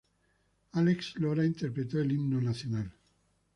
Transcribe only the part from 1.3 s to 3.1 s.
interpretó el himno nacional.